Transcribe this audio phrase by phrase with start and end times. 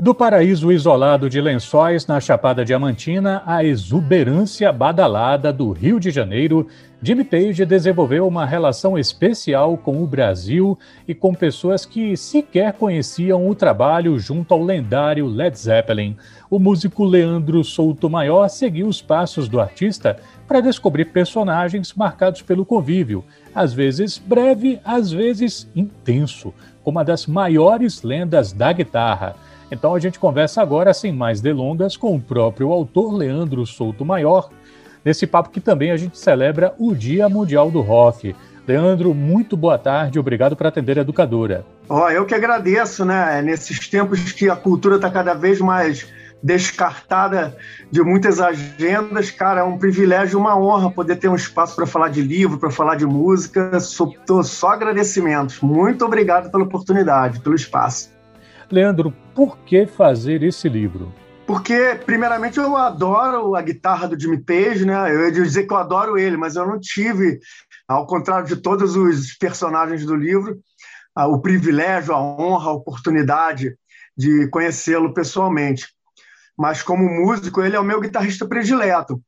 [0.00, 6.68] Do paraíso isolado de Lençóis, na Chapada Diamantina, à exuberância badalada do Rio de Janeiro,
[7.02, 13.48] Jimmy Page desenvolveu uma relação especial com o Brasil e com pessoas que sequer conheciam
[13.48, 16.16] o trabalho junto ao lendário Led Zeppelin.
[16.48, 22.64] O músico Leandro Souto Maior seguiu os passos do artista para descobrir personagens marcados pelo
[22.64, 29.36] convívio, às vezes breve, às vezes intenso, como uma das maiores lendas da guitarra.
[29.70, 34.50] Então a gente conversa agora, sem mais delongas, com o próprio autor Leandro Souto Maior,
[35.04, 38.34] nesse papo que também a gente celebra o Dia Mundial do Rock.
[38.66, 41.64] Leandro, muito boa tarde, obrigado por atender a educadora.
[41.88, 43.40] Oh, eu que agradeço, né?
[43.40, 46.06] Nesses tempos que a cultura está cada vez mais
[46.42, 47.56] descartada
[47.90, 52.08] de muitas agendas, cara, é um privilégio, uma honra poder ter um espaço para falar
[52.08, 53.80] de livro, para falar de música.
[53.80, 55.60] Sou, só agradecimentos.
[55.60, 58.10] Muito obrigado pela oportunidade, pelo espaço.
[58.70, 61.14] Leandro, por que fazer esse livro?
[61.46, 65.14] Porque, primeiramente, eu adoro a guitarra do Jimmy Page, né?
[65.14, 67.38] Eu ia dizer que eu adoro ele, mas eu não tive,
[67.86, 70.58] ao contrário de todos os personagens do livro,
[71.16, 73.76] o privilégio, a honra, a oportunidade
[74.16, 75.86] de conhecê-lo pessoalmente.
[76.58, 79.22] Mas, como músico, ele é o meu guitarrista predileto.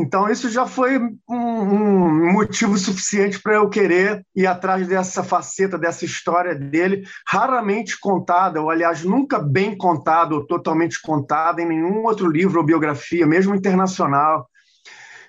[0.00, 5.78] Então, isso já foi um, um motivo suficiente para eu querer ir atrás dessa faceta,
[5.78, 12.02] dessa história dele, raramente contada, ou aliás, nunca bem contada ou totalmente contada em nenhum
[12.04, 14.48] outro livro ou biografia, mesmo internacional.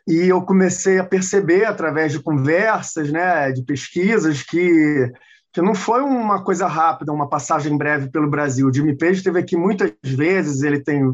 [0.08, 5.12] E eu comecei a perceber, através de conversas, né, de pesquisas, que,
[5.52, 8.68] que não foi uma coisa rápida, uma passagem breve pelo Brasil.
[8.68, 11.12] O Jimmy Page esteve aqui muitas vezes, ele tem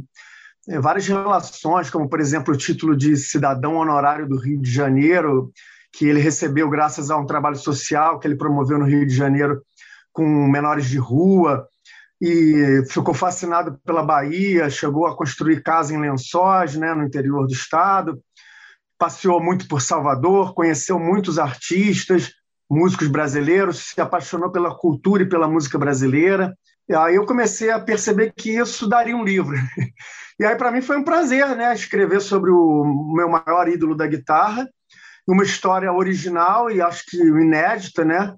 [0.81, 5.51] várias relações, como, por exemplo, o título de cidadão honorário do Rio de Janeiro,
[5.93, 9.61] que ele recebeu graças a um trabalho social que ele promoveu no Rio de Janeiro
[10.11, 11.67] com menores de rua,
[12.19, 17.53] e ficou fascinado pela Bahia, chegou a construir casa em Lençóis, né, no interior do
[17.53, 18.19] estado,
[18.97, 22.33] passeou muito por Salvador, conheceu muitos artistas,
[22.69, 26.57] músicos brasileiros, se apaixonou pela cultura e pela música brasileira.
[26.89, 29.55] E aí eu comecei a perceber que isso daria um livro.
[30.39, 34.05] E aí, para mim, foi um prazer né, escrever sobre o meu maior ídolo da
[34.05, 34.69] guitarra,
[35.27, 38.35] uma história original e acho que inédita, né?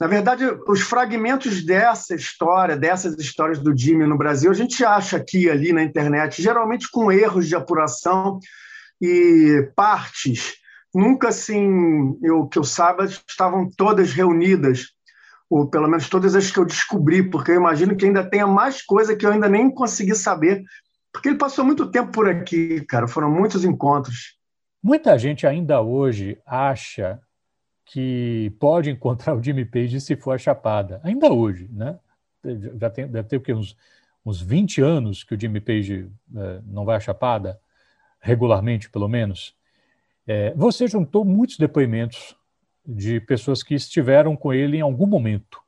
[0.00, 5.16] Na verdade, os fragmentos dessa história, dessas histórias do Jimmy no Brasil, a gente acha
[5.16, 8.38] aqui e ali na internet, geralmente com erros de apuração
[9.00, 10.54] e partes.
[10.94, 14.93] Nunca, assim, eu, que eu saiba, estavam todas reunidas,
[15.54, 18.82] ou pelo menos todas as que eu descobri, porque eu imagino que ainda tenha mais
[18.82, 20.64] coisa que eu ainda nem consegui saber,
[21.12, 23.06] porque ele passou muito tempo por aqui, cara.
[23.06, 24.36] Foram muitos encontros.
[24.82, 27.20] Muita gente ainda hoje acha
[27.84, 31.00] que pode encontrar o Jimmy Page se for a Chapada.
[31.04, 32.00] Ainda hoje, né?
[32.80, 33.54] Já tem, deve ter o quê?
[33.54, 33.76] Uns,
[34.26, 37.60] uns 20 anos que o Jimmy Page é, não vai à Chapada,
[38.18, 39.54] regularmente, pelo menos.
[40.26, 42.36] É, você juntou muitos depoimentos
[42.86, 45.62] de pessoas que estiveram com ele em algum momento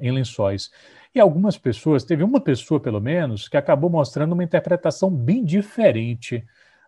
[0.00, 0.70] em Lençóis.
[1.14, 6.44] E algumas pessoas, teve uma pessoa pelo menos, que acabou mostrando uma interpretação bem diferente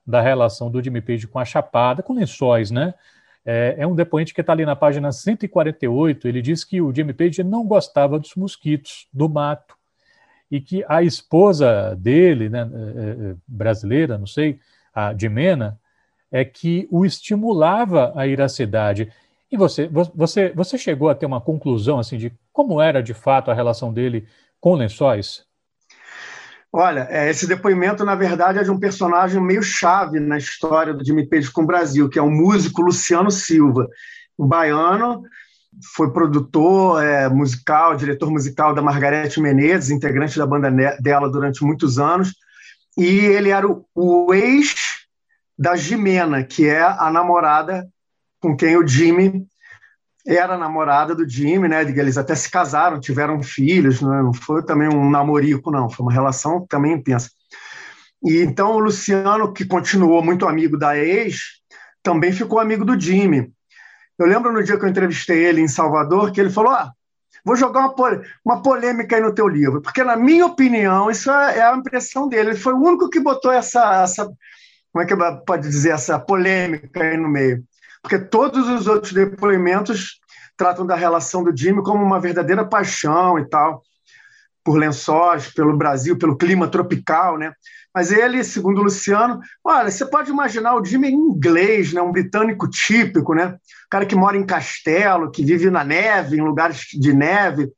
[0.07, 2.95] da relação do Jimmy Page com a Chapada, com lençóis, né?
[3.45, 6.29] É, é um depoente que está ali na página 148.
[6.29, 9.77] Ele diz que o Jimmy Page não gostava dos mosquitos, do mato,
[10.51, 14.61] e que a esposa dele, né, é, é, brasileira, não sei,
[14.95, 15.81] a Dimena,
[16.31, 19.11] é que o estimulava a ir à cidade.
[19.53, 23.51] E você, você, você chegou a ter uma conclusão assim de como era de fato
[23.51, 24.27] a relação dele
[24.59, 25.45] com Lençóis?
[26.73, 31.05] Olha, é, esse depoimento, na verdade, é de um personagem meio chave na história do
[31.05, 33.87] Jimmy Page com o Brasil, que é o músico Luciano Silva,
[34.39, 35.23] um baiano,
[35.95, 41.99] foi produtor é, musical, diretor musical da Margarete Menezes, integrante da banda dela durante muitos
[41.99, 42.35] anos,
[42.97, 44.75] e ele era o, o ex
[45.59, 47.87] da Jimena, que é a namorada
[48.43, 49.47] com quem o Jimmy
[50.27, 51.83] era namorada do Jimmy, né?
[51.83, 54.23] Eles até se casaram, tiveram filhos, né?
[54.23, 57.31] não foi também um namorico, não, foi uma relação também intensa.
[58.23, 61.61] E então o Luciano, que continuou muito amigo da ex,
[62.03, 63.51] também ficou amigo do Jimmy.
[64.19, 66.93] Eu lembro no dia que eu entrevistei ele em Salvador, que ele falou: ah,
[67.45, 67.95] vou jogar uma,
[68.45, 72.29] uma polêmica aí no teu livro, porque na minha opinião, isso é, é a impressão
[72.29, 72.51] dele.
[72.51, 74.25] Ele foi o único que botou essa, essa
[74.93, 77.65] como é que pode dizer, essa polêmica aí no meio
[78.03, 80.21] porque todos os outros depoimentos
[80.57, 83.83] tratam da relação do Jimmy como uma verdadeira paixão e tal,
[84.65, 87.53] por lençóis, pelo Brasil, pelo clima tropical, né?
[87.95, 92.01] Mas ele, segundo o Luciano, olha, você pode imaginar o Jimmy em inglês, né?
[92.01, 93.49] um britânico típico, né?
[93.87, 97.71] O cara que mora em castelo, que vive na neve, em lugares de neve.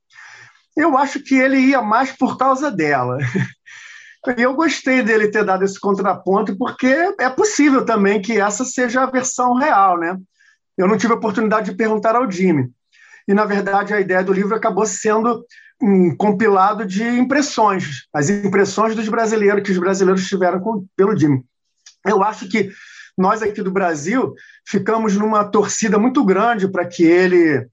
[0.77, 3.19] Eu acho que ele ia mais por causa dela.
[4.37, 9.03] E eu gostei dele ter dado esse contraponto, porque é possível também que essa seja
[9.03, 10.19] a versão real, né?
[10.77, 12.71] Eu não tive a oportunidade de perguntar ao Jimmy.
[13.29, 15.45] E, na verdade, a ideia do livro acabou sendo
[15.81, 21.43] um compilado de impressões, as impressões dos brasileiros, que os brasileiros tiveram com, pelo Jimmy.
[22.07, 22.71] Eu acho que
[23.17, 24.35] nós aqui do Brasil
[24.67, 27.67] ficamos numa torcida muito grande para que ele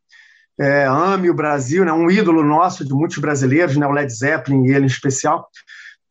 [0.60, 1.92] é, ame o Brasil, né?
[1.92, 3.86] um ídolo nosso de muitos brasileiros, né?
[3.88, 5.48] o Led Zeppelin e ele em especial.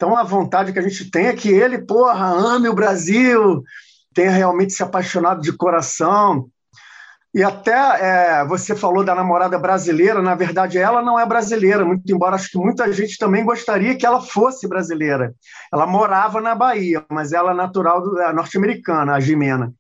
[0.00, 3.62] Então, a vontade que a gente tem é que ele, porra, ame o Brasil,
[4.14, 6.48] tenha realmente se apaixonado de coração.
[7.34, 12.10] E até é, você falou da namorada brasileira, na verdade, ela não é brasileira, muito
[12.10, 15.34] embora acho que muita gente também gostaria que ela fosse brasileira.
[15.70, 19.70] Ela morava na Bahia, mas ela é natural é norte-americana, a Jimena.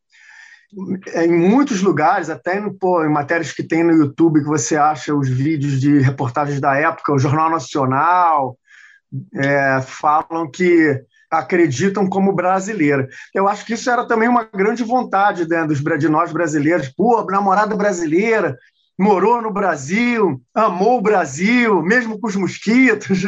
[1.14, 5.30] Em muitos lugares, até pô, em matérias que tem no YouTube, que você acha os
[5.30, 8.58] vídeos de reportagens da época, o Jornal Nacional,
[9.34, 13.08] é, falam que acreditam como brasileira.
[13.32, 16.88] Eu acho que isso era também uma grande vontade né, dos, de nós brasileiros.
[16.88, 18.58] Pô, namorada brasileira,
[18.98, 23.22] morou no Brasil, amou o Brasil, mesmo com os mosquitos.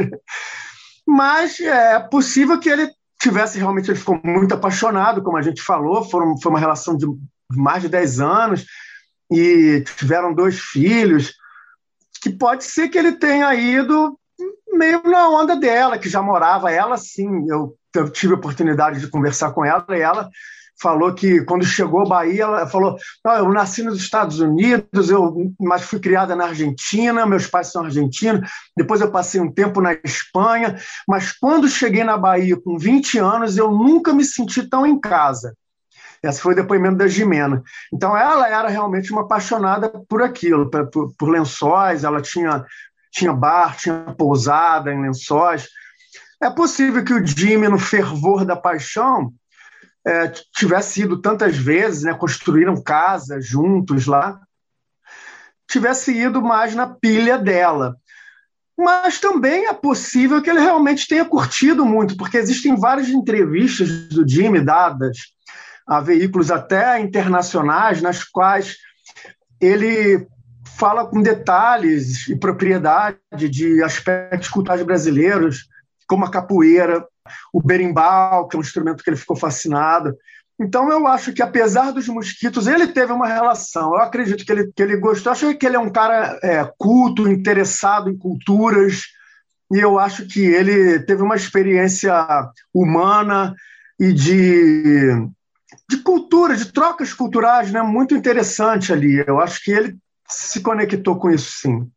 [1.06, 2.90] Mas é possível que ele
[3.20, 7.06] tivesse realmente, ele ficou muito apaixonado, como a gente falou, foram, foi uma relação de
[7.50, 8.66] mais de 10 anos,
[9.30, 11.32] e tiveram dois filhos,
[12.20, 14.18] que pode ser que ele tenha ido
[14.72, 19.08] meio na onda dela, que já morava, ela sim, eu, eu tive a oportunidade de
[19.08, 20.28] conversar com ela, e ela
[20.80, 25.82] falou que quando chegou à Bahia, ela falou: eu nasci nos Estados Unidos, eu, mas
[25.82, 30.76] fui criada na Argentina, meus pais são argentinos, depois eu passei um tempo na Espanha,
[31.06, 35.54] mas quando cheguei na Bahia com 20 anos, eu nunca me senti tão em casa.
[36.22, 37.64] Esse foi o depoimento da Jimena.
[37.92, 42.64] Então, ela era realmente uma apaixonada por aquilo, por, por lençóis, ela tinha
[43.12, 45.68] tinha bar, tinha pousada em lençóis.
[46.42, 49.32] É possível que o Jimmy, no fervor da paixão,
[50.04, 54.40] é, tivesse ido tantas vezes, né, construíram casas juntos lá,
[55.68, 57.96] tivesse ido mais na pilha dela.
[58.76, 64.26] Mas também é possível que ele realmente tenha curtido muito, porque existem várias entrevistas do
[64.26, 65.18] Jimmy dadas
[65.86, 68.76] a veículos até internacionais, nas quais
[69.60, 70.26] ele
[70.76, 75.68] fala com detalhes e propriedade de aspectos culturais brasileiros,
[76.06, 77.06] como a capoeira,
[77.52, 80.16] o berimbau, que é um instrumento que ele ficou fascinado.
[80.60, 83.94] Então, eu acho que, apesar dos mosquitos, ele teve uma relação.
[83.94, 85.30] Eu acredito que ele, que ele gostou.
[85.30, 89.02] Eu acho que ele é um cara é, culto, interessado em culturas,
[89.72, 92.12] e eu acho que ele teve uma experiência
[92.74, 93.54] humana
[93.98, 95.10] e de,
[95.88, 99.24] de cultura, de trocas culturais, né, muito interessante ali.
[99.26, 99.96] Eu acho que ele
[100.32, 101.90] se conectou com isso, sim.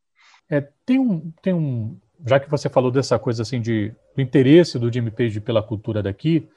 [0.49, 4.79] É, tem um, tem um, já que você falou dessa coisa assim de do interesse
[4.79, 6.47] do Jimmy Page pela cultura daqui,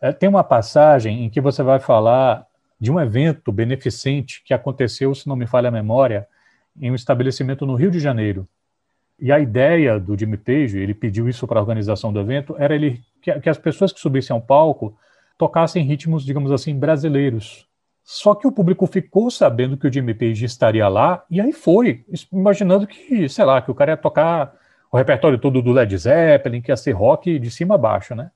[0.00, 2.46] é, tem uma passagem em que você vai falar
[2.78, 6.26] de um evento beneficente que aconteceu, se não me falha a memória,
[6.78, 8.46] em um estabelecimento no Rio de Janeiro.
[9.20, 12.74] E a ideia do Jimmy Page, ele pediu isso para a organização do evento, era
[12.74, 14.96] ele que, que as pessoas que subissem ao palco
[15.38, 17.66] tocassem ritmos, digamos assim, brasileiros,
[18.04, 22.04] só que o público ficou sabendo que o Jimmy Page estaria lá, e aí foi,
[22.32, 24.52] imaginando que, sei lá, que o cara ia tocar
[24.90, 28.30] o repertório todo do Led Zeppelin, que ia ser rock de cima a baixo, né?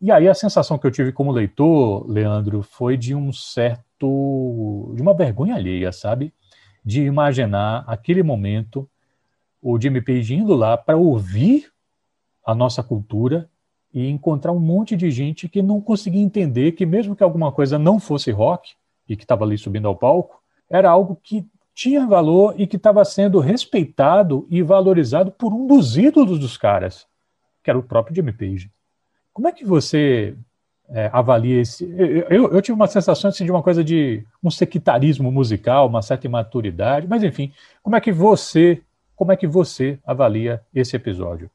[0.00, 4.92] E aí a sensação que eu tive como leitor, Leandro, foi de um certo.
[4.96, 6.34] de uma vergonha alheia, sabe?
[6.84, 8.88] De imaginar aquele momento,
[9.62, 11.70] o Jimmy Page indo lá para ouvir
[12.44, 13.48] a nossa cultura
[13.94, 17.78] e encontrar um monte de gente que não conseguia entender que, mesmo que alguma coisa
[17.78, 18.72] não fosse rock,
[19.12, 23.04] e que estava ali subindo ao palco, era algo que tinha valor e que estava
[23.04, 27.06] sendo respeitado e valorizado por um dos ídolos dos caras,
[27.62, 28.70] que era o próprio Jimmy Page.
[29.32, 30.34] Como é que você
[30.88, 31.84] é, avalia esse?
[32.28, 36.26] Eu, eu, tive uma sensação assim, de uma coisa de um sectarismo musical, uma certa
[36.26, 37.52] imaturidade, mas enfim,
[37.82, 38.82] como é que você,
[39.16, 41.50] como é que você avalia esse episódio?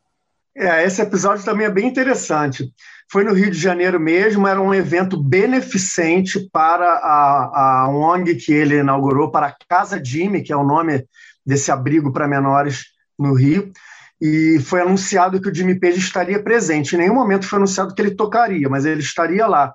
[0.59, 2.73] É, esse episódio também é bem interessante.
[3.11, 8.51] Foi no Rio de Janeiro mesmo, era um evento beneficente para a, a ONG que
[8.51, 11.05] ele inaugurou, para a Casa Jimmy, que é o nome
[11.45, 12.85] desse abrigo para menores
[13.19, 13.71] no Rio.
[14.19, 16.95] E foi anunciado que o Jimmy Page estaria presente.
[16.95, 19.71] Em nenhum momento foi anunciado que ele tocaria, mas ele estaria lá.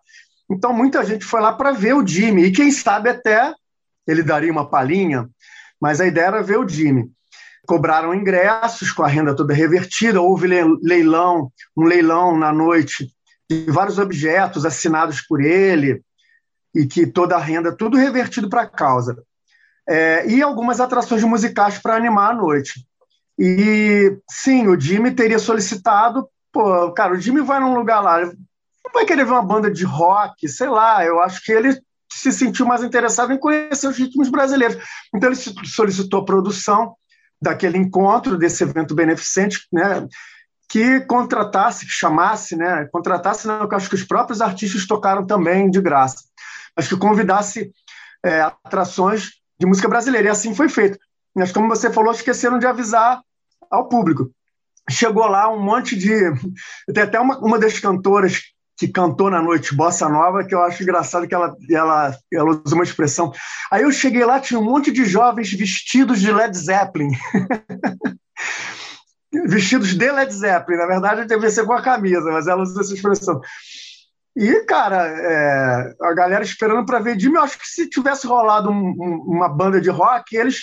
[0.51, 3.55] Então muita gente foi lá para ver o Jimmy, e quem sabe até
[4.05, 5.31] ele daria uma palhinha,
[5.81, 7.09] mas a ideia era ver o Jimmy
[7.67, 13.09] cobraram ingressos com a renda toda revertida, houve leilão, um leilão na noite
[13.49, 16.03] de vários objetos assinados por ele
[16.75, 19.23] e que toda a renda, tudo revertido para a causa.
[19.89, 22.87] É, e algumas atrações musicais para animar a noite.
[23.39, 28.93] E sim, o Jimmy teria solicitado pô, cara, o Jimmy vai num lugar lá, não
[28.93, 31.81] vai querer ver uma banda de rock, sei lá, eu acho que ele
[32.13, 34.77] se sentiu mais interessado em conhecer os ritmos brasileiros.
[35.15, 36.95] Então ele solicitou produção
[37.43, 40.07] daquele encontro, desse evento beneficente, né,
[40.69, 45.69] que contratasse, que chamasse, né, contratasse, não, eu acho que os próprios artistas tocaram também
[45.69, 46.25] de graça,
[46.77, 47.73] mas que convidasse
[48.25, 50.99] é, atrações de música brasileira, e assim foi feito.
[51.35, 53.21] Mas, como você falou, esqueceram de avisar
[53.71, 54.31] ao público.
[54.91, 56.11] Chegou lá um monte de.
[56.93, 58.43] Tem até uma, uma das cantoras
[58.77, 62.75] que cantou na noite Bossa Nova, que eu acho engraçado que ela, ela, ela usa
[62.75, 63.33] uma expressão.
[63.71, 67.11] Aí eu cheguei lá, tinha um monte de jovens vestidos de Led Zeppelin.
[69.47, 70.79] vestidos de Led Zeppelin.
[70.79, 73.41] Na verdade, deve ser com a camisa, mas ela usa essa expressão.
[74.35, 78.71] E, cara, é, a galera esperando para ver Jimmy, eu acho que se tivesse rolado
[78.71, 80.61] um, um, uma banda de rock, eles,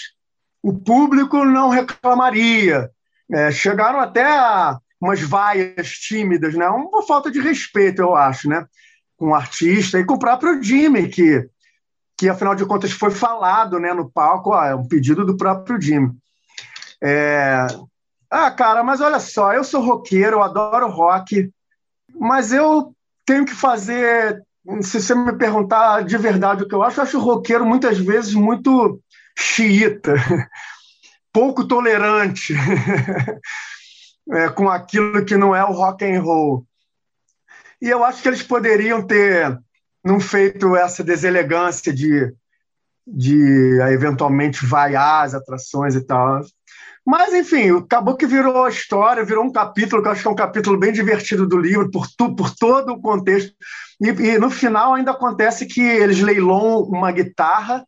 [0.63, 2.89] o público não reclamaria.
[3.31, 6.67] É, chegaram até a umas vaias tímidas, né?
[6.67, 8.65] Uma falta de respeito, eu acho, né?
[9.17, 11.47] Com o artista e com o próprio Jimmy, que,
[12.17, 15.79] que afinal de contas foi falado né, no palco, ó, é um pedido do próprio
[15.81, 16.11] Jimmy.
[17.01, 17.65] É...
[18.29, 21.49] Ah, cara, mas olha só, eu sou roqueiro, eu adoro rock,
[22.13, 22.93] mas eu
[23.25, 24.43] tenho que fazer.
[24.81, 27.97] Se você me perguntar de verdade o que eu acho, eu acho o roqueiro muitas
[27.97, 29.01] vezes muito
[29.35, 30.13] xiita,
[31.33, 32.53] pouco tolerante.
[34.31, 36.65] é, com aquilo que não é o rock and roll.
[37.81, 39.57] E eu acho que eles poderiam ter
[40.03, 42.33] não feito essa deselegância de,
[43.05, 46.41] de eventualmente vaiar as atrações e tal.
[47.05, 50.31] Mas, enfim, acabou que virou a história, virou um capítulo, que eu acho que é
[50.31, 53.51] um capítulo bem divertido do livro, por, tu, por todo o contexto.
[53.99, 57.83] E, e, no final ainda acontece que eles leiloam uma guitarra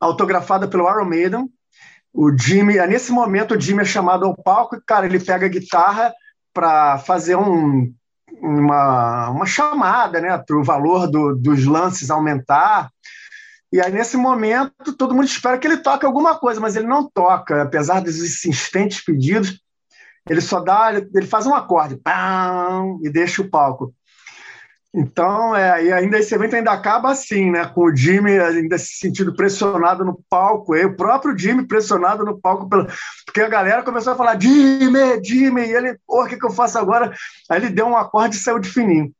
[0.00, 1.48] autografada pelo Iron Maiden,
[2.12, 5.48] o Jimmy, nesse momento, o Jimmy é chamado ao palco e, cara, ele pega a
[5.48, 6.12] guitarra
[6.52, 7.92] para fazer um,
[8.40, 12.90] uma, uma chamada, né, para o valor do, dos lances aumentar.
[13.72, 17.08] E aí, nesse momento, todo mundo espera que ele toque alguma coisa, mas ele não
[17.08, 19.60] toca, apesar dos insistentes pedidos.
[20.28, 23.94] Ele só dá, ele faz um acorde, pam, e deixa o palco.
[24.98, 27.64] Então, é, e ainda esse evento ainda acaba assim, né?
[27.66, 32.36] Com o Jimmy ainda se sentindo pressionado no palco, e o próprio Jimmy pressionado no
[32.36, 32.88] palco, pela,
[33.24, 36.50] porque a galera começou a falar: Jimmy, Jimmy, e ele, porra, o que, que eu
[36.50, 37.14] faço agora?
[37.48, 39.12] Aí ele deu um acorde e saiu de fininho.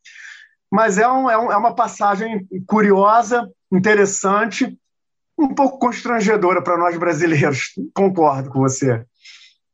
[0.68, 4.76] Mas é, um, é, um, é uma passagem curiosa, interessante,
[5.38, 7.72] um pouco constrangedora para nós brasileiros.
[7.94, 9.04] Concordo com você.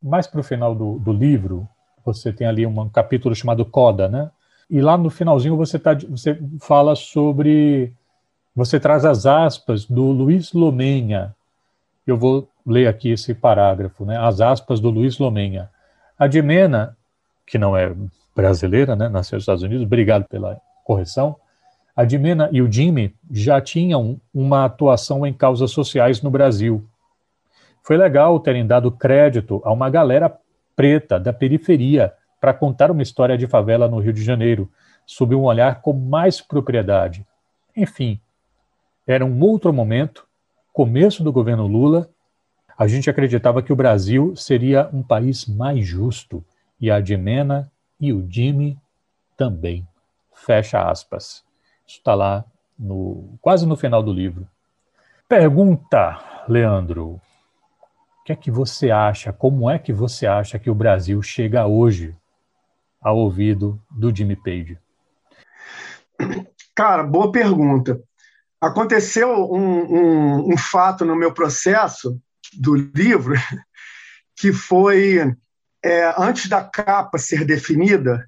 [0.03, 1.67] Mais para o final do, do livro,
[2.05, 4.31] você tem ali um capítulo chamado Coda, né?
[4.71, 7.93] E lá no finalzinho você, tá, você fala sobre.
[8.57, 11.35] Você traz as aspas do Luiz Lomenha.
[12.07, 14.17] Eu vou ler aqui esse parágrafo, né?
[14.17, 15.71] As aspas do Luiz Lomenha.
[16.19, 16.97] A Dimena,
[17.47, 17.93] que não é
[18.35, 19.09] brasileira, né?
[19.09, 21.37] Nasceu nos Estados Unidos, obrigado pela correção.
[21.97, 26.85] A Dimena e o Jimmy já tinham uma atuação em causas sociais no Brasil.
[27.83, 30.35] Foi legal terem dado crédito a uma galera
[30.75, 32.13] preta da periferia
[32.45, 34.71] para contar uma história de favela no Rio de Janeiro,
[35.07, 37.27] sob um olhar com mais propriedade.
[37.75, 38.21] Enfim,
[39.07, 40.29] era um outro momento,
[40.71, 42.07] começo do governo Lula.
[42.77, 46.45] A gente acreditava que o Brasil seria um país mais justo,
[46.79, 48.79] e a Dimena e o Jimmy
[49.39, 49.89] também.
[50.35, 51.43] Fecha aspas.
[51.87, 52.45] Isso está lá
[52.79, 54.47] no, quase no final do livro.
[55.27, 57.13] Pergunta, Leandro.
[57.13, 57.21] O
[58.23, 59.33] que é que você acha?
[59.33, 62.15] Como é que você acha que o Brasil chega hoje
[63.05, 64.79] ao ouvido do Jimmy Page?
[66.75, 68.01] Cara, boa pergunta.
[68.61, 72.19] Aconteceu um, um, um fato no meu processo
[72.55, 73.35] do livro
[74.37, 75.37] que foi
[75.85, 78.27] é, antes da capa ser definida,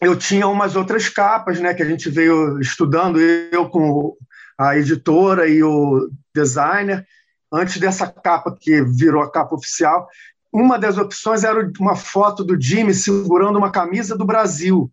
[0.00, 4.16] eu tinha umas outras capas, né, que a gente veio estudando, eu com
[4.58, 7.06] a editora e o designer,
[7.52, 10.08] antes dessa capa que virou a capa oficial,
[10.56, 14.90] uma das opções era uma foto do Jimmy segurando uma camisa do Brasil.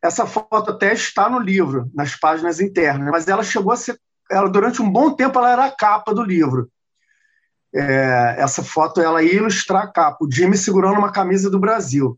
[0.00, 4.00] Essa foto até está no livro, nas páginas internas, mas ela chegou a ser,
[4.30, 6.70] ela, durante um bom tempo, ela era a capa do livro.
[7.74, 12.16] É, essa foto ela ia ilustrar a capa, o Jimmy segurando uma camisa do Brasil.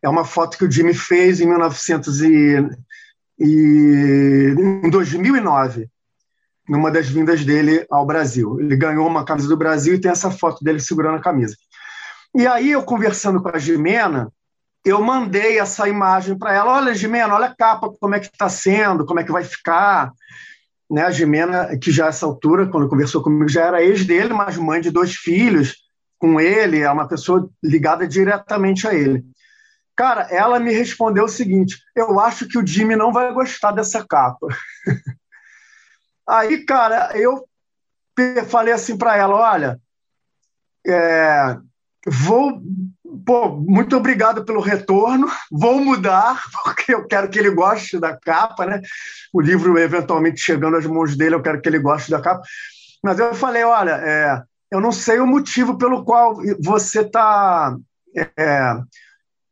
[0.00, 2.68] É uma foto que o Jimmy fez em 1900 e,
[3.40, 4.54] e
[4.84, 5.88] em 2009,
[6.68, 8.60] numa das vindas dele ao Brasil.
[8.60, 11.56] Ele ganhou uma camisa do Brasil e tem essa foto dele segurando a camisa.
[12.34, 14.32] E aí, eu conversando com a Jimena,
[14.84, 16.72] eu mandei essa imagem para ela.
[16.74, 20.12] Olha, Jimena, olha a capa, como é que está sendo, como é que vai ficar.
[20.90, 24.58] Né, a Jimena, que já essa altura, quando conversou comigo, já era ex dele, mas
[24.58, 25.76] mãe de dois filhos
[26.18, 29.24] com ele, é uma pessoa ligada diretamente a ele.
[29.96, 34.04] Cara, ela me respondeu o seguinte: eu acho que o Jimmy não vai gostar dessa
[34.06, 34.48] capa.
[36.26, 37.46] Aí, cara, eu
[38.48, 39.80] falei assim para ela: olha,
[40.86, 41.56] é,
[42.06, 42.62] vou.
[43.24, 45.30] Pô, muito obrigado pelo retorno.
[45.50, 48.80] Vou mudar, porque eu quero que ele goste da capa, né?
[49.32, 52.42] O livro, eventualmente, chegando às mãos dele, eu quero que ele goste da capa.
[53.02, 57.76] Mas eu falei: olha, é, eu não sei o motivo pelo qual você está
[58.16, 58.74] é,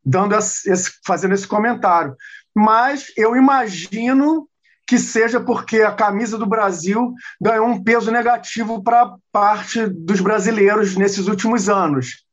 [0.04, 2.16] dando esse, fazendo esse comentário,
[2.54, 4.48] mas eu imagino
[4.86, 10.96] que seja porque a camisa do Brasil ganhou um peso negativo para parte dos brasileiros
[10.96, 12.24] nesses últimos anos.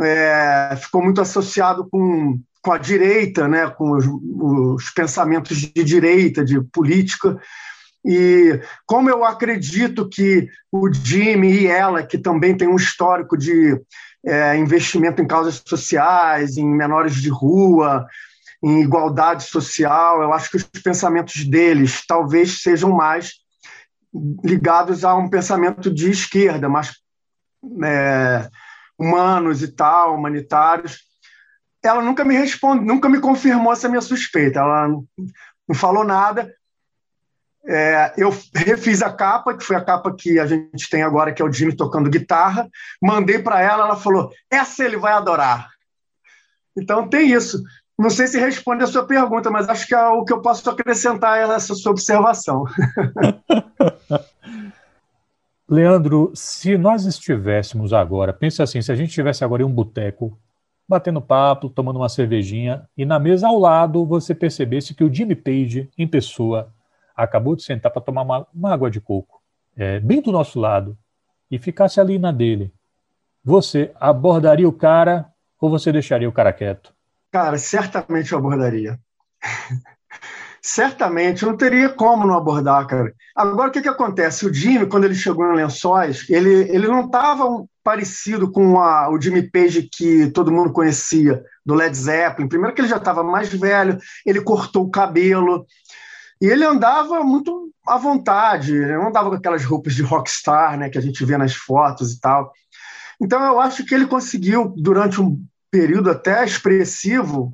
[0.00, 6.44] É, ficou muito associado com, com a direita, né, com os, os pensamentos de direita,
[6.44, 7.40] de política.
[8.04, 13.78] E como eu acredito que o Jimmy e ela, que também tem um histórico de
[14.24, 18.06] é, investimento em causas sociais, em menores de rua,
[18.62, 20.22] em igualdade social.
[20.22, 23.32] Eu acho que os pensamentos deles talvez sejam mais
[24.44, 26.96] ligados a um pensamento de esquerda, mais
[27.84, 28.48] é,
[29.00, 31.00] humanos e tal, humanitários.
[31.82, 34.60] Ela nunca me responde, nunca me confirmou essa minha suspeita.
[34.60, 36.52] Ela não falou nada.
[37.66, 41.40] É, eu refiz a capa, que foi a capa que a gente tem agora, que
[41.40, 42.68] é o Jimmy tocando guitarra.
[43.02, 45.70] Mandei para ela, ela falou: essa ele vai adorar.
[46.76, 47.62] Então tem isso.
[47.98, 50.68] Não sei se responde a sua pergunta, mas acho que é o que eu posso
[50.68, 52.64] acrescentar é essa sua observação.
[55.70, 60.36] Leandro, se nós estivéssemos agora, pense assim, se a gente estivesse agora em um boteco,
[60.88, 65.36] batendo papo, tomando uma cervejinha, e na mesa ao lado você percebesse que o Jimmy
[65.36, 66.74] Page, em pessoa,
[67.14, 69.40] acabou de sentar para tomar uma, uma, água de coco,
[69.76, 70.98] é, bem do nosso lado,
[71.48, 72.72] e ficasse ali na dele,
[73.44, 76.92] você abordaria o cara ou você deixaria o cara quieto?
[77.30, 78.98] Cara, certamente eu abordaria.
[80.62, 83.12] Certamente, não teria como não abordar, cara.
[83.34, 84.46] Agora, o que, que acontece?
[84.46, 87.44] O Jimmy, quando ele chegou em Lençóis, ele, ele não estava
[87.82, 92.48] parecido com a, o Jimmy Page que todo mundo conhecia, do Led Zeppelin.
[92.48, 95.66] Primeiro que ele já estava mais velho, ele cortou o cabelo,
[96.40, 100.88] e ele andava muito à vontade, ele não andava com aquelas roupas de rockstar, né,
[100.88, 102.52] que a gente vê nas fotos e tal.
[103.20, 105.38] Então, eu acho que ele conseguiu, durante um
[105.70, 107.52] período até expressivo,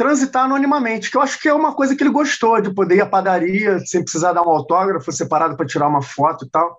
[0.00, 3.00] transitar anonimamente, que eu acho que é uma coisa que ele gostou, de poder ir
[3.02, 6.78] à padaria sem precisar dar um autógrafo, separado para tirar uma foto e tal.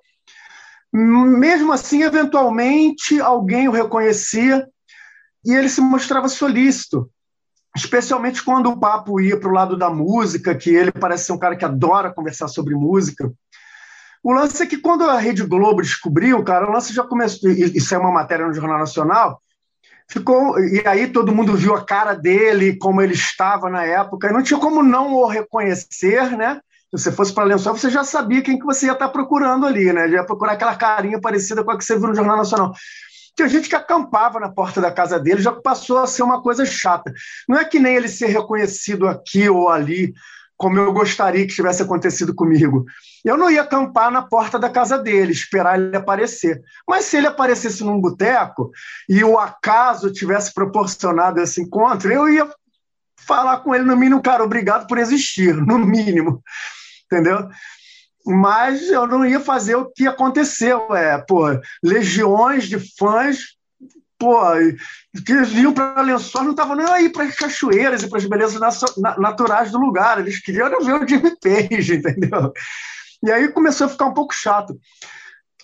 [0.91, 4.67] Mesmo assim, eventualmente, alguém o reconhecia
[5.45, 7.11] e ele se mostrava solícito,
[7.75, 11.37] especialmente quando o papo ia para o lado da música, que ele parece ser um
[11.37, 13.31] cara que adora conversar sobre música.
[14.23, 17.93] O lance é que quando a Rede Globo descobriu, cara, o lance já começou, isso
[17.93, 19.39] é uma matéria no Jornal Nacional,
[20.11, 24.33] ficou e aí todo mundo viu a cara dele, como ele estava na época, e
[24.33, 26.59] não tinha como não o reconhecer, né?
[26.93, 29.93] Se você fosse para Lençol, você já sabia quem que você ia estar procurando ali,
[29.93, 30.09] né?
[30.09, 32.73] ia procurar aquela carinha parecida com a que você viu no Jornal Nacional.
[33.33, 36.65] Tinha gente que acampava na porta da casa dele, já passou a ser uma coisa
[36.65, 37.13] chata.
[37.47, 40.13] Não é que nem ele ser reconhecido aqui ou ali,
[40.61, 42.85] como eu gostaria que tivesse acontecido comigo.
[43.25, 46.61] Eu não ia acampar na porta da casa dele, esperar ele aparecer.
[46.87, 48.69] Mas se ele aparecesse num boteco
[49.09, 52.47] e o acaso tivesse proporcionado esse encontro, eu ia
[53.17, 56.43] falar com ele no mínimo, cara, obrigado por existir, no mínimo.
[57.11, 57.49] Entendeu?
[58.23, 60.95] Mas eu não ia fazer o que aconteceu.
[60.95, 61.45] É, pô,
[61.83, 63.57] legiões de fãs
[64.21, 64.39] pô,
[65.25, 68.25] que eles vinham para Lençóis, não estavam nem aí para as cachoeiras e para as
[68.25, 68.61] belezas
[69.17, 72.53] naturais do lugar, eles queriam ver o Jimmy Page, entendeu?
[73.23, 74.79] E aí começou a ficar um pouco chato.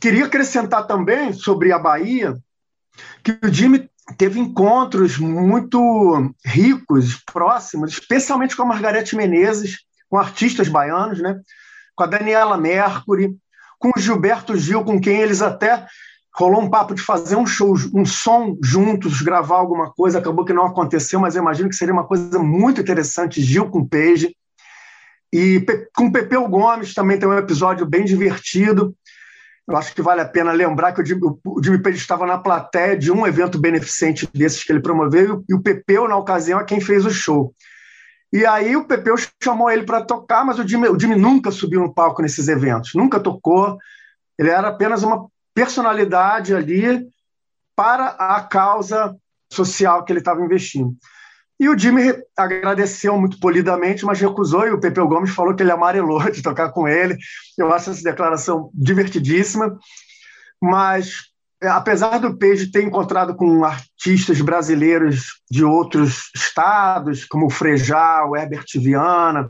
[0.02, 2.36] Queria acrescentar também sobre a Bahia
[3.24, 10.67] que o Jimmy teve encontros muito ricos, próximos, especialmente com a Margarete Menezes, com artistas
[10.67, 11.39] baianos, né?
[11.96, 13.36] com a Daniela Mercury,
[13.78, 15.86] com o Gilberto Gil, com quem eles até
[16.38, 20.54] rolou um papo de fazer um show, um som juntos, gravar alguma coisa, acabou que
[20.54, 24.36] não aconteceu, mas eu imagino que seria uma coisa muito interessante, Gil com Page.
[25.34, 28.95] E com Pepeu Gomes também tem um episódio bem divertido.
[29.67, 32.38] Eu acho que vale a pena lembrar que o Jimmy, o Jimmy Page estava na
[32.38, 36.63] plateia de um evento beneficente desses que ele promoveu, e o Pepeu, na ocasião, é
[36.63, 37.54] quem fez o show.
[38.32, 41.82] E aí o Pepeu chamou ele para tocar, mas o Jimmy, o Jimmy nunca subiu
[41.82, 43.78] no palco nesses eventos, nunca tocou.
[44.38, 47.10] Ele era apenas uma personalidade ali
[47.76, 49.15] para a causa
[49.52, 50.96] social que ele estava investindo.
[51.60, 55.72] E o Jimmy agradeceu muito polidamente, mas recusou, e o Pepe Gomes falou que ele
[55.72, 57.17] amarelou de tocar com ele.
[57.58, 59.76] Eu acho essa declaração divertidíssima,
[60.62, 61.24] mas
[61.60, 68.24] é, apesar do Peixe ter encontrado com artistas brasileiros de outros estados, como o Frejá,
[68.26, 69.50] o Herbert Viana,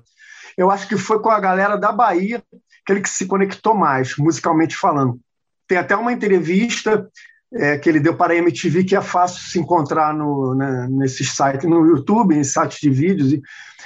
[0.57, 2.41] eu acho que foi com a galera da Bahia
[2.85, 5.19] que ele se conectou mais, musicalmente falando.
[5.67, 7.07] Tem até uma entrevista
[7.53, 11.31] é, que ele deu para a MTV que é fácil se encontrar no, né, nesses
[11.31, 13.41] sites, no YouTube, em sites de vídeos, e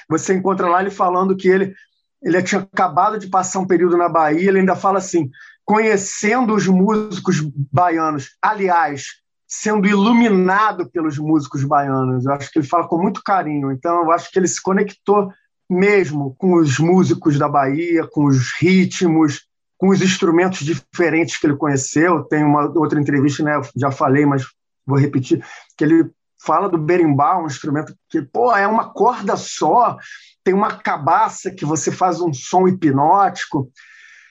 [0.10, 1.74] você encontra lá ele falando que ele,
[2.22, 5.30] ele tinha acabado de passar um período na Bahia, ele ainda fala assim,
[5.64, 7.42] conhecendo os músicos
[7.72, 12.26] baianos, aliás, sendo iluminado pelos músicos baianos.
[12.26, 13.72] Eu acho que ele fala com muito carinho.
[13.72, 15.30] Então, eu acho que ele se conectou
[15.70, 19.46] mesmo com os músicos da Bahia, com os ritmos,
[19.82, 22.24] com os instrumentos diferentes que ele conheceu.
[22.26, 23.60] Tem uma outra entrevista, né?
[23.76, 24.46] Já falei, mas
[24.86, 25.44] vou repetir,
[25.76, 26.08] que ele
[26.40, 29.98] fala do berimbau, um instrumento que, pô, é uma corda só,
[30.44, 33.72] tem uma cabaça que você faz um som hipnótico.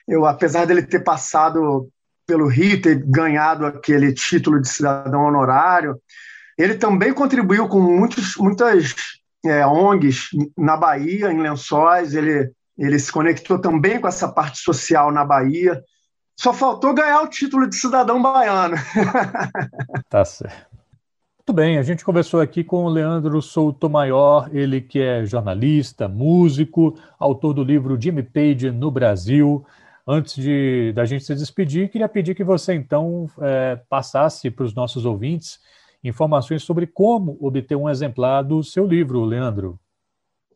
[0.06, 1.88] Eu, apesar dele ter passado
[2.28, 6.00] pelo Rio, ter ganhado aquele título de cidadão honorário,
[6.56, 8.94] ele também contribuiu com muitos, muitas
[9.44, 12.14] é, ONGs na Bahia, em Lençóis.
[12.14, 15.82] Ele, ele se conectou também com essa parte social na Bahia.
[16.34, 18.76] Só faltou ganhar o título de cidadão baiano.
[20.08, 20.70] tá certo.
[21.38, 26.98] Muito bem, a gente conversou aqui com o Leandro Soutomaior, ele que é jornalista, músico,
[27.18, 29.66] autor do livro Jimmy Page no Brasil.
[30.06, 34.74] Antes de da gente se despedir, queria pedir que você então é, passasse para os
[34.74, 35.58] nossos ouvintes
[36.02, 39.78] informações sobre como obter um exemplar do seu livro, Leandro.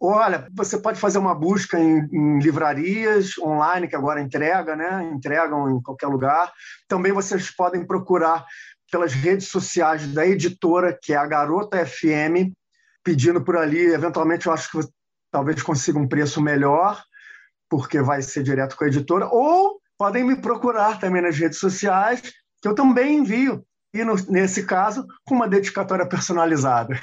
[0.07, 5.03] Olha, você pode fazer uma busca em, em, livrarias online, que agora entrega, né?
[5.05, 6.53] Entregam em qualquer lugar.
[6.87, 8.45] Também vocês podem procurar
[8.93, 12.53] pelas redes sociais da editora, que é a Garota FM,
[13.03, 13.81] pedindo por ali.
[13.81, 14.87] Eventualmente, eu acho que
[15.33, 17.03] talvez consiga um preço melhor,
[17.71, 19.27] porque vai ser direto com a editora.
[19.29, 22.21] Ou podem me procurar também nas redes sociais,
[22.61, 23.65] que eu também envio.
[23.95, 27.01] E, no, nesse caso, com uma dedicatória personalizada.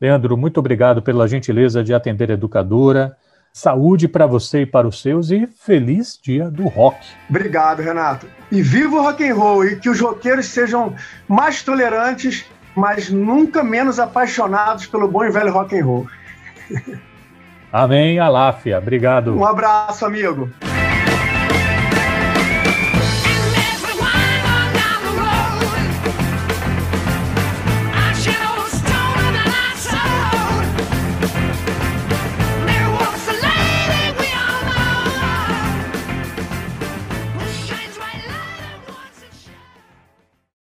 [0.00, 3.16] Leandro, muito obrigado pela gentileza de atender a educadora.
[3.52, 6.98] Saúde para você e para os seus e feliz dia do rock.
[7.30, 8.26] Obrigado, Renato.
[8.52, 10.94] E viva o rock and roll e que os roqueiros sejam
[11.26, 12.44] mais tolerantes,
[12.76, 16.06] mas nunca menos apaixonados pelo bom e velho rock and roll.
[17.72, 18.76] Amém, Aláfia.
[18.76, 19.34] Obrigado.
[19.34, 20.50] Um abraço, amigo.